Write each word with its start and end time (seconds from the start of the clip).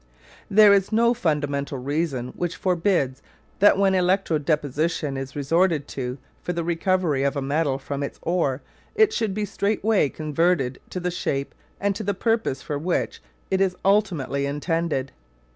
There 0.49 0.73
is 0.73 0.91
no 0.91 1.13
fundamental 1.13 1.77
reason 1.77 2.29
which 2.29 2.55
forbids 2.55 3.21
that 3.59 3.77
when 3.77 3.93
electro 3.93 4.39
deposition 4.39 5.15
is 5.15 5.35
resorted 5.35 5.87
to 5.89 6.17
for 6.41 6.53
the 6.53 6.63
recovery 6.63 7.21
of 7.21 7.35
a 7.35 7.41
metal 7.43 7.77
from 7.77 8.01
its 8.01 8.17
ore 8.23 8.63
it 8.95 9.13
should 9.13 9.35
be 9.35 9.45
straightway 9.45 10.09
converted 10.09 10.79
to 10.89 10.99
the 10.99 11.11
shape 11.11 11.53
and 11.79 11.95
to 11.95 12.03
the 12.03 12.15
purpose 12.15 12.63
for 12.63 12.79
which 12.79 13.21
it 13.51 13.61
is 13.61 13.75
ultimately 13.85 14.47
intended. 14.47 15.11